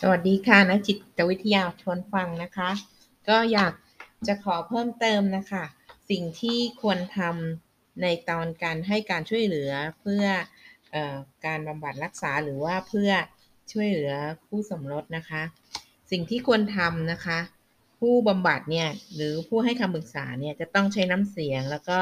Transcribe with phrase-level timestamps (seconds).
[0.00, 2.70] สวัสดีค่ะนักจิตวิทยาชวนฟังนะคะ
[3.28, 3.72] ก็อยาก
[4.26, 5.64] จะขอเพิ่มเติมนะคะ
[6.10, 10.24] สิ่งที่ควรทำในตอนการให้การช่วยเหลือเพื่อ
[10.94, 10.96] อ
[11.46, 13.10] การบำบัดรักษาหรือว่าเพื่อ
[13.72, 14.12] ช่วยเหลือ
[14.46, 15.42] ผู้สมรสนะคะ
[16.10, 17.38] สิ่งที่ควรทำนะคะ
[17.98, 21.98] ผู้บำบัดเนี่ยหรือผู้ให้คำปรึกษาเนี่ยจะต้องใช้น้ำเสียง แล้วก็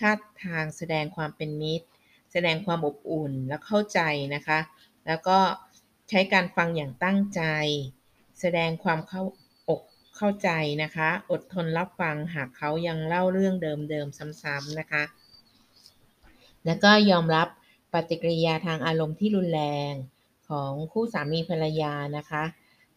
[0.00, 0.12] ท่า
[0.44, 1.86] ทางแสดงความเป็นมิตร
[2.32, 4.00] แสดงความอบอุ่นและเข้าใจ
[4.34, 4.58] นะคะ
[5.06, 5.38] แล้วก็
[6.10, 7.42] ใช้การฟังอย่างตั้งใจ
[8.40, 9.22] แสดงความเข้า
[9.68, 9.82] อก
[10.16, 10.50] เข้าใจ
[10.82, 15.02] นะคะ อดทนรับฟังหากเขายังเล่าเรื่องเดิมๆซ้ำๆนะคะ
[16.64, 17.48] แล้วก็ยอมรับ
[17.92, 19.92] ปฏิกิริยาทางอารมณ์ที่รุนแรง
[20.48, 22.44] ของคู่สามีภรรยานะคะ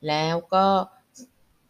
[0.07, 0.67] แล้วก็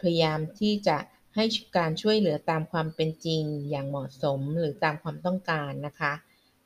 [0.01, 0.97] พยายามที่จะ
[1.35, 1.43] ให้
[1.77, 6.13] การช่วยเหลือตามความเป็นจริงอย่างเหมาะสมหรือตามความต้องการนะคะ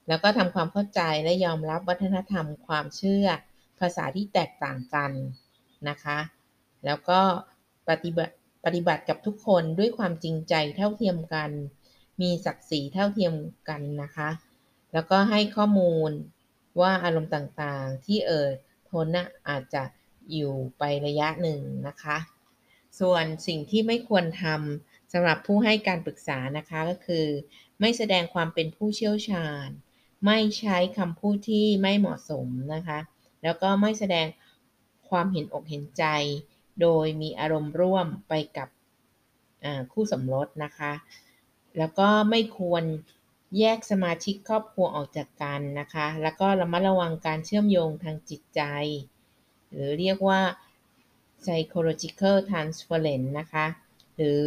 [0.07, 3.27] แล้วก็ทำความเข้าใจและยอมรับวัฒนธรรมความเชื่อ
[3.79, 5.11] ภาษาที่แตกต่างกัน
[5.89, 6.19] นะคะ
[6.85, 7.19] แล้วก็
[7.89, 8.33] ปฏิบัติ
[8.65, 11.51] ปฏิบัติกับทุกคนด้วยความจริงใจเท่าเทียมกัน
[12.21, 13.33] มีศักดิ์ศรีเท่าเทียม
[13.69, 14.29] กันนะคะ
[14.93, 16.11] แล้วก็ให้ข้อมูล
[16.81, 18.51] ว่าอารมณ์ต่างๆ ที่เอ่ย
[18.89, 19.83] ทนนะอาจจะ
[20.31, 22.17] อยู่ไประยะหนึ่งนะคะ
[22.99, 27.25] ส่วนสิ่งที่ไม่ควรทำสำหรับผู้ให้การปรึกษานะคะก็คือ
[27.79, 29.67] ไม่แสดงความเป็นผู้เชี่ยวชาญ
[30.25, 32.99] ไม่ใช้คำพูดที่ไม่เหมาะสมนะคะ
[33.43, 34.27] แล้วก็ไม่แสดง
[35.09, 36.05] ความเห็นอกเห็นใจ
[36.81, 38.67] โดยมีอารมณ์ร่วมไปกับ
[39.91, 40.93] คู่สมรสนะคะ
[41.77, 42.83] แล้วก็ไม่ควร
[43.59, 48.61] แยกสมาชิกครอบครัวออกจากกันนะคะ แล้วก็ระมัดระวังการเชื่อมโยงทางจิตใจ
[49.71, 50.41] หรือเรียกว่า
[51.43, 53.65] psychological transference นะคะ
[54.15, 54.41] หรือ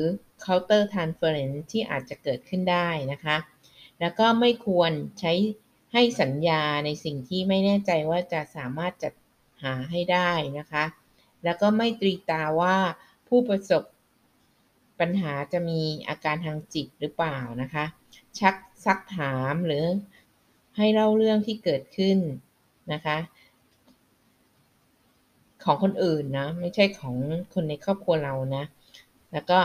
[0.44, 3.36] counter transference ที่อาจจะเกิดขึ้นได้นะคะ
[4.00, 5.32] แล้วก็ไม่ควรใช้
[5.92, 9.12] ให้สัญญาในสิ่งที่ไม่แน่ใจว่าจะสามารถจัด
[9.62, 10.84] หาให้ได้นะคะ
[11.44, 12.76] แล้วก็ไม่ตรีตาว่า
[13.28, 13.82] ผู้ประสบ
[15.00, 17.84] ปัญหาจะมีอาการทางจิตหรือเปล่านะคะ
[18.38, 18.54] ชัก
[18.84, 19.84] ซักถามหรือ
[20.76, 22.18] ให้เล่าเรื่องที่เกิดขึ้น
[22.92, 23.18] นะคะ
[25.64, 27.16] ของคนอื่นนะ ไม่ใช่ของ
[27.54, 28.64] คนในครอบครัวเรานะ
[29.32, 29.58] แล้วก็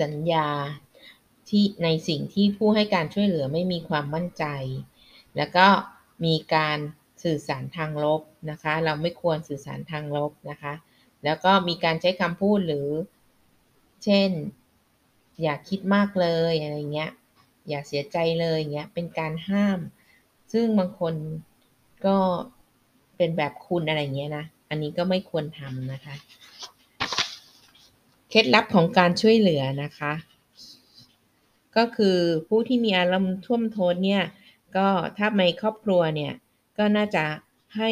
[0.00, 0.48] สัญญา
[1.50, 4.44] ที่ในสิ่งที่ผู้ให้การช่วยเหลือไม่มีความมั่นใจ
[5.36, 5.66] แล้วก็
[6.24, 6.78] มีการ
[7.24, 10.74] สื่อสารทางลบนะคะ เราไม่ควรสื่อสารทางลบนะคะ
[11.24, 12.88] แล้วก็มีการใช้คำพูดหรือ
[14.04, 14.30] เช่น
[15.42, 17.10] อย่าคิดมากเลยอะไรเงี้ย
[17.68, 19.78] อย่าเสียใจเลยเงี้ย เป็นการห้าม
[20.52, 21.14] ซึ่งบางคน
[22.06, 22.16] ก็
[23.16, 26.14] เป็นแบบคุณอะไรเงี้ยนะ อันนี้ก็ไม่ควรทำนะคะ
[28.30, 30.12] เคล็ดลับของการช่วยเหลือนะคะ
[31.76, 34.24] ก็คือผู้ที่มีอารมณ์ท่วมท้นเนี่ย
[34.76, 34.88] ก็
[35.18, 36.32] ถ้าในครอบครัวเนี่ย
[36.78, 37.24] ก็น่าจะ
[37.76, 37.90] ให้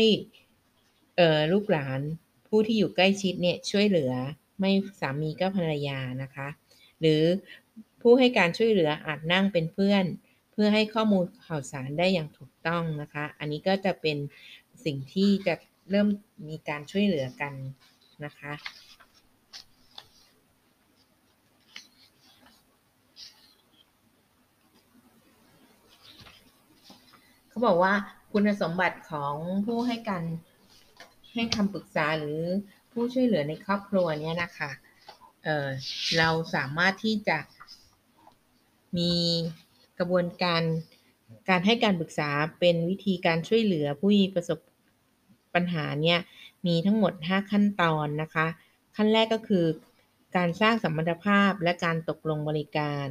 [1.53, 2.01] ลูกหลาน
[2.49, 4.13] ผู้ที่อยู่ใกล้ชิดเนี่ยช่วยเหลือ
[4.61, 6.49] ไม่สามีก็ภรรยานะคะ
[7.01, 7.23] หรือ
[8.03, 10.05] ผู้ให้การช่วยเหลืออาจนั่งเป็นเพื่อน
[10.53, 14.19] เพื่อให้ข้อมูลข่าวสารได้อย่างถูกต้องนะคะ อันนี้ก็จะเป็น
[14.85, 15.55] สิ่งที่จะ
[15.91, 16.09] เริ่ม
[16.49, 17.53] มีการช่วยเหลือกัน
[18.25, 18.53] นะคะ
[27.59, 27.95] เขาบอกว่า
[28.33, 29.35] คุณสมบัติของ
[29.67, 30.25] ผู้ให้การ
[31.35, 32.41] ให้คำปรึกษาหรือ
[32.93, 34.71] ผู้ช่วยเหลือในครอบครัวเนี่ยนะคะ
[35.45, 37.39] เเราสามารถที่จะ
[38.99, 39.15] มี
[39.99, 40.63] กระบวนการ
[41.49, 42.31] การให้การปรึกษา
[42.61, 44.59] เป็นวิธีการช่วยเหลือผู้มีประสบ
[45.55, 46.19] ปัญหาเนี่ย
[46.67, 48.47] มีทั้งหมด 5 ขั้นตอนนะคะ
[48.97, 49.65] ขั้นแรกก็คือ
[50.37, 53.07] การสร้างสมพันธภาพและการตกลงบริการ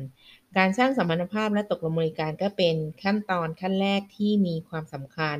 [0.57, 5.39] การสร้างสมพันธภาพและตกลงบริการก็เป็นขั้นตอนขั้นแรกที่มีความสำคัญ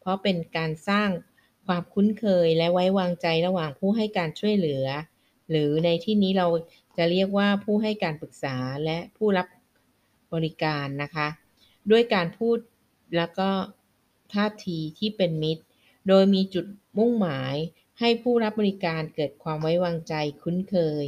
[0.00, 1.08] เพราะเป็นการสร้าง
[1.66, 4.86] ความคุ้นเคยและไว้วางใจระหว่างผู้ให้การช่วยเหลือ
[5.50, 6.46] หรือในที่นี้เรา
[6.96, 9.46] จะเรียกว่าผู้ให้การปรึกษาและผู้รับ
[10.34, 11.28] บริการนะคะ
[11.90, 12.58] ด้วยการพูด
[13.16, 13.50] แล้วก็
[14.34, 15.62] ท่าทีที่เป็นมิตร
[16.08, 16.66] โดยมีจุด
[16.98, 17.54] มุ่งหมาย
[18.00, 21.04] ให้ผู้รับบริการเกิดความไว้วางใจคุ้นเคย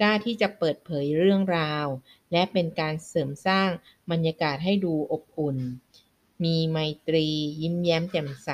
[0.00, 1.86] กล้าที่จะเปิดเผยเรื่องราว
[2.32, 3.70] และเป็นการเสริมสร้าง
[4.10, 5.58] บรรยากาศให้ดูอบอุ่น
[6.44, 7.26] มีไมตรี
[7.62, 8.50] ยิ้มแย้มแจ่มใส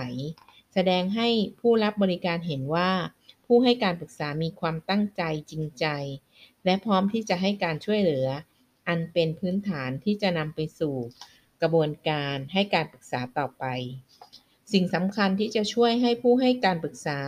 [0.75, 1.29] แสดงให้
[1.61, 2.91] ผู้รับบริการเห็นว่า
[3.47, 5.87] ผู้ให้การปรึกษามีความตั้งใจจริงใจ
[6.65, 8.27] และพร้อมที่จะให้การช่วยเหลือ
[8.89, 10.97] อันเป็นพื้นฐานที่จะนำไปสู่
[11.61, 13.65] กระบวนการให้การปรึกษาต่อไป
[14.73, 17.21] สิ่งสำคัญที่จะช่วยให้ผู้ให้การปรึกษา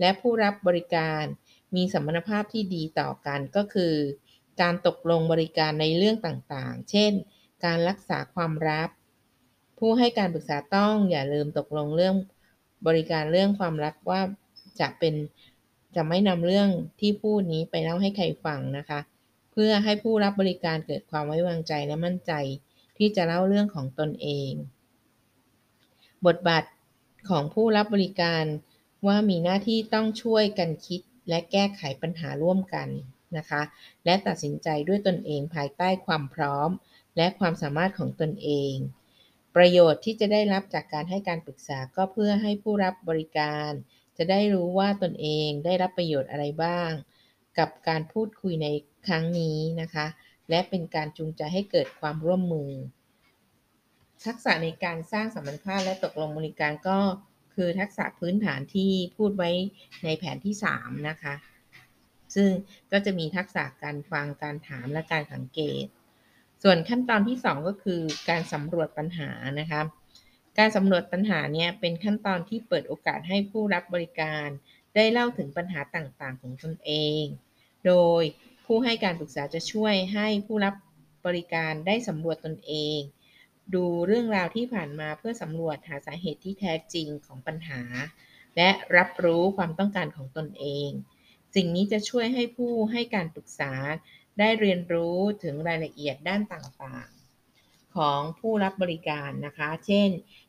[0.00, 1.24] และผู้รับบริการ
[1.76, 3.94] มีสัมพันธภาพที่ดีต่อกันก็คือ
[4.60, 7.12] การตกลงบริการในเรื่องต่างๆ เช่น
[7.64, 8.90] การรักษาความลับ
[9.78, 12.14] ผู้ให้การปรึกษาต้องอย่าลืมตกลงเรื่อง
[12.86, 14.20] บริการเรื่องความลับว่า
[14.80, 15.14] จะเป็น
[15.96, 16.68] จะไม่นำเรื่อง
[17.00, 19.00] ที่พูดนี้ไปเล่าให้ใครฟังนะคะ
[19.52, 22.32] เพื่อให้ผู้รับบริการเกิดความไว้วางใจและมั่นใจ
[22.98, 24.52] ที่จะเล่าเรื่องของตนเอง
[26.26, 26.64] บทบาท
[27.30, 28.44] ของผู้รับบริการ
[29.06, 32.88] ว่ามีหน้าที่ต้องช่วยกันคิดและแก้ไขปัญหาร่วมกัน
[33.36, 33.62] นะคะ
[34.04, 36.70] และตัดสินใจด้วยตนเองภายใต้ความพร้อม
[37.16, 38.74] และความสามารถของตนเอง
[39.56, 43.70] ประโยชน์ที่จะได้รับจากการให้การปรึกษาก็เพื่อให้ผู้รับบริการ
[44.18, 46.90] จะได้รู้ว่าตนเองได้รับประโยชน์อะไรบ้าง
[47.58, 48.68] กับการพูดคุยใน
[49.06, 50.06] ครั้งนี้นะคะ
[50.50, 52.70] และเป็นการจูงใจให้เกิดความร่วมมือ
[54.24, 56.98] ทักษะในการสร้างสัมพันธภาพและตกลงบริการก็
[57.54, 59.50] คือทักษะพื้นฐานที่พูดไว้
[60.04, 61.34] ในแผนที่ 3 นะคะ
[62.36, 62.50] ซึ่ง
[62.92, 65.86] ก็จะมีทักษะการฟังการถามและการสังเกต
[66.62, 68.00] ส่วนขั้นตอนที่ 2 ก็คือ
[68.30, 69.30] การสำรวจปัญหา
[69.60, 69.82] นะคะ
[70.58, 74.46] การสำรวจปัญหาเนี่ยเป็นขั้นตอนที่เปิดโอกาสให้ผู้รับบริการ
[74.94, 76.92] ได้เล่าถึงปัญหาต่างๆ ของตนเอ
[77.22, 77.22] ง
[77.86, 78.22] โดย
[78.66, 80.74] ผู้ให้การปรึกษาจะช่วยให้ผู้รับ
[81.26, 82.98] บริการได้สำรวจตนเอง
[83.74, 87.80] ดูเรื่องราวที่ผ่านมาเพื่อสำรวจหาสาเหตุที่แท้จริงของปัญหา
[88.56, 90.90] และรับรู้ความต้องการของตนเอง
[91.54, 93.72] สิ่งนี้จะช่วยให้ผู้ให้การปรึกษา
[94.38, 100.08] ได้เรียนรู้ถึงรายละเอียดด้านต่างๆ ของผู้รับบริการนะคะ เช่น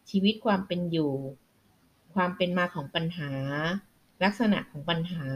[0.10, 1.14] ชีวิตความเป็นอยู่
[2.16, 3.32] ความเป็นมาของปัญหา
[4.24, 5.30] ลักษณะของปัญหา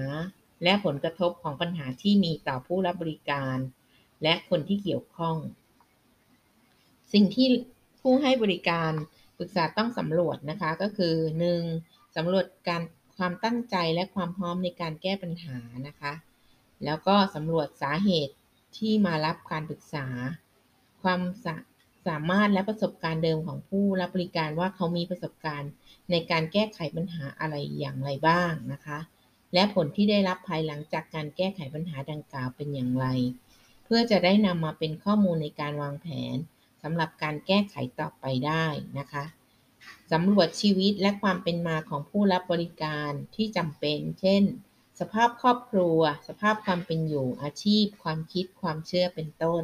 [0.64, 3.58] และผลกระทบของปัญหาที่มีต่อผู้รับบริการ
[4.24, 5.38] และคนที่เกี่ยวข้อง
[7.14, 7.48] สิ่งที่
[8.02, 8.92] ผู้ให้บริการ
[9.38, 11.16] ปรึกษาต้องสำรวจนะคะก็คือ
[11.68, 12.16] 1.
[12.16, 12.82] สำรวจการ
[13.24, 15.58] ความตั้งใจและความพร้อมในการแก้ปัญหา
[15.88, 16.14] นะคะ
[16.86, 18.36] แล้วก็สำรวจสาเหตุ
[18.78, 20.08] ที่มารับการปรึกษา
[21.04, 21.56] ความสา
[22.08, 25.72] สามารถและประสบการณ์เดิมของผู้รับบริการว่าเขามีประสบการณ์
[26.12, 29.00] ในการแก้ไขปัญหาอะไรอย่างไรบ้างนะคะ
[29.54, 33.06] และผลที่ได้รับภายหลังจากการแก้ไขปัญหาดังกล่าวเป็นอย่างไร
[33.84, 36.36] เพื่อจะได้นำมาเป็นข้อมูลในการวางแผน
[36.84, 38.66] สำหรับการแก้ไขต่อไปได้
[39.00, 39.26] นะคะ
[40.12, 44.44] สำรวจชีวิตและความเป็นมาของผู้รับบริการที่จำเป็น เช่น
[45.00, 49.64] สภาพครอบครัว สภาพความเป็นอยู่ อาชีพ ความคิด ความเชื่อ เป็นต้น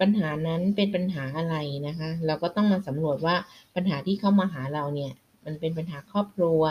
[0.00, 1.56] ปัญหานั้นเป็นปัญหาอะไร
[1.86, 3.36] นะคะ เราก็ต้องมาสำรวจว่า
[3.74, 5.12] ปัญหาที่เข้ามาหาเราเนี่ย
[5.44, 6.62] มันเป็นปัญหาครอบครัว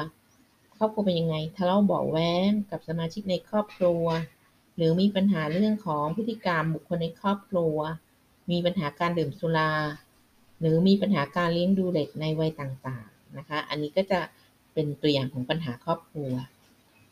[0.77, 4.05] ครอบครัวเป็นยังไงทะเลาะเบาแว้งกับสมาชิกในครอบครัว
[4.75, 7.75] หรือมีปัญหาเรื่องของพฤติกรรมบุคคลในครอบครัว
[8.51, 9.71] มีปัญหาการดื่มสุรา
[10.59, 14.19] หรือมีปัญหาการเลี้ยงดูเด็กในวัยต่างๆนะคะ อันนี้ก็จะ
[14.73, 16.33] เป็นตัวอย่างของปัญหาครอบครัว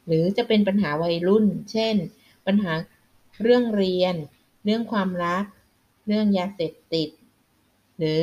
[0.07, 1.95] หรือจะเป็นปัญหาวัยรุ่น เช่น
[2.47, 2.73] ปัญหา
[3.41, 4.15] เรื่องเรียน
[4.65, 5.45] เรื่องความรัก
[6.07, 7.09] เรื่องยาเสพติด
[7.97, 8.21] หรือ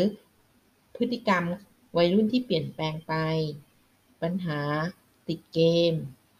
[0.96, 1.42] พฤติกรรม
[1.96, 3.14] วัยรุ่นที่เปลี่ยนแปลงไป
[4.22, 4.60] ปัญหา
[5.28, 5.60] ติดเก
[5.92, 5.94] ม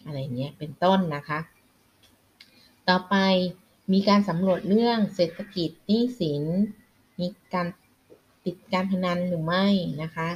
[0.04, 1.38] อะไรเงี้ย เป็นต้นนะคะ
[2.88, 3.14] ต่อไป
[3.92, 6.44] มีการสำรวจเรื่องเศรษฐกิจหนี้สิน
[7.20, 7.66] มีการ
[8.44, 9.66] ติดการพนันหรือไม่
[10.02, 10.28] นะคะ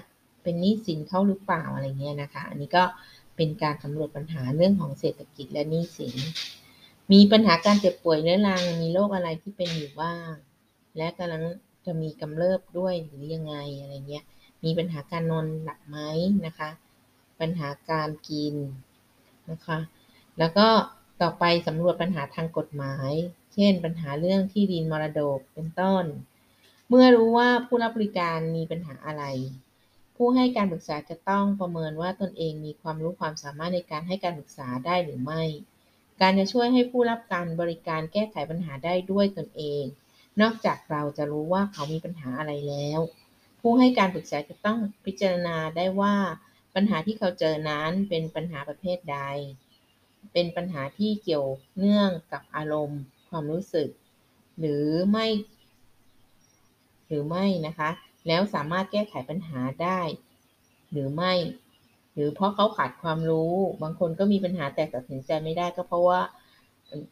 [0.43, 2.85] เป็นหนี้สินเข้าหรือเปล่าอะไรเงี้ยนะคะ อันนี้ก็
[3.37, 6.17] เป็นการสำรวจปัญหาเรื่องของเศรษฐกิจและหนี้สิน
[7.13, 10.33] มีปัญหาการเจ็บป่วยเรื้อรัง มีโรคอะไรที่เป็นอยู่บ้าง
[10.97, 11.43] และกำลัง
[11.87, 14.25] จะมีกำเริบด้วยหรือยังไงอะไรเงี้ย
[14.65, 15.99] มีปัญหาการนอนหลับไหม
[16.47, 16.71] นะคะ
[17.41, 18.55] ปัญหาการกิน
[19.51, 19.79] นะคะ
[20.39, 20.69] แล้วก็
[21.23, 23.13] ต่อไปสำรวจปัญหาทางกฎหมาย
[23.55, 26.05] เช่น ปัญหาเรื่องที่ดินมรดกเป็นต้น
[26.89, 29.25] เมื่อรู้ว่าผู้รับบริการมีปัญหาอะไร
[30.17, 35.43] ผู้ให้การปรึกษาจะต้องประเมินว่าตนเองมีความรู้ความสามารถในการให้การปรึกษาได้หรือไม่
[36.21, 39.85] การจะช่วยให้ผู้รับการบริการแก้ไขปัญหาได้ด้วยตนเอง
[40.41, 43.01] นอกจากเราจะรู้ว่าเขามีปัญหาอะไรแล้ว
[43.61, 46.15] ผู้ให้การปรึกษาจะต้องพิจารณาได้ว่า
[46.75, 49.19] ปัญหาที่เขาเจอนั้นเป็นปัญหาประเภทใด
[50.33, 53.89] เป็นปัญหาที่เกี่ยวเนื่องกับอารมณ์ ความรู้สึก
[54.59, 55.27] หรือไม่
[57.09, 57.91] หรือไม่นะคะ
[58.29, 60.01] แล้วสามารถแก้ไขปัญหาได้
[60.93, 61.33] หรือไม่
[62.15, 66.21] หรือเพราะเขาขาดความรู้ บางคนก็มีปัญหาแต่ตัดสินใจไม่ได้ก็เพราะว่า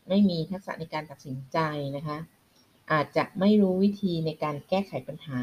[0.08, 1.58] ไม่มีทักษะในการตัดสินใจ
[1.96, 2.18] นะคะ
[2.92, 5.42] อาจจะไม่รู้วิธีในการแก้ไขปัญหา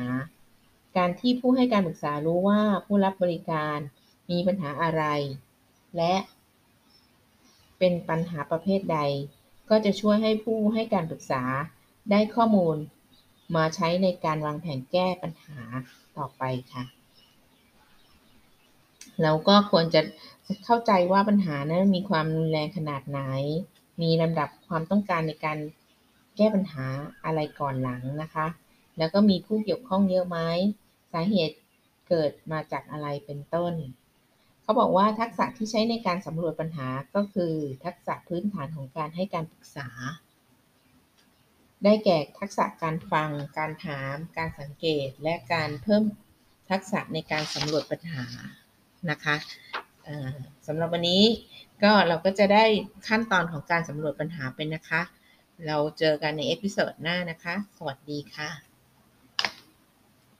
[0.97, 3.77] การที่ผู้ให้การปรึกษารู้ว่าผู้รับบริการ
[4.31, 5.03] มีปัญหาอะไร
[5.97, 6.13] และ
[7.79, 8.99] เป็นปัญหาประเภทใด
[9.69, 11.43] ก็จะช่วยให้ผู้ให้การปรึกษา
[12.11, 12.77] ได้ข้อมูล
[13.55, 15.59] มาใช้ในการวางแผนแก้ปัญหา
[16.17, 16.83] ต่อไปค่ะ
[19.21, 20.01] แล้วก็ควรจะ
[20.65, 23.21] เข้าใจว่าปัญหานั้นมีความรุนแรงขนาดไหน
[24.01, 25.57] มีลำดับความต้องการในการ
[26.37, 26.85] แก้ปัญหา
[27.25, 28.47] อะไรก่อนหลังนะคะ
[28.97, 30.37] แล้วก็มีผู้เกี่ยวข้องเยอะไหม
[31.13, 31.57] สาเหตุ
[32.09, 33.73] เกิดมาจากอะไรเป็นต้น
[34.63, 37.53] เขาบอกว่าทักษะที่ใช้ในการสำรวจปัญหาก็คือ
[37.85, 39.87] ทักษะพื้นฐานของการให้การปรึกษา
[41.83, 46.03] ได้แก่ทักษะการฟัง การถาม การสังเกต และการเพิ่ม
[46.69, 48.25] ทักษะในการสำรวจปัญหา
[49.09, 49.35] นะคะ
[50.67, 51.23] สำหรับวันนี้
[51.83, 52.65] ก็เราก็จะได้
[53.07, 55.01] ขั้นตอนของการสำรวจปัญหาเป็นนะคะ
[55.67, 58.72] เราเจอกันในเอพิโซดหน้านะคะ สวัสดีค่ะ